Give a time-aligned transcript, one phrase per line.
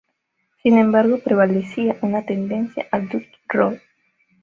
[0.63, 3.79] Sin embargo, prevalecía una tendencia al "dutch roll".